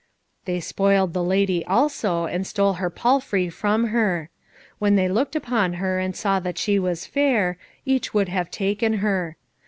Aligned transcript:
They 0.45 0.59
spoiled 0.61 1.13
the 1.13 1.23
lady 1.23 1.63
also 1.67 2.25
and 2.25 2.47
stole 2.47 2.73
her 2.81 2.89
palfrey 2.89 3.49
from 3.49 3.89
her. 3.89 4.31
When 4.79 4.95
they 4.95 5.07
looked 5.07 5.35
upon 5.35 5.73
her, 5.73 5.99
and 5.99 6.15
saw 6.15 6.39
that 6.39 6.57
she 6.57 6.79
was 6.79 7.05
fair, 7.05 7.59
each 7.85 8.11
would 8.11 8.27
have 8.27 8.49
taken 8.49 8.93
her. 8.93 9.37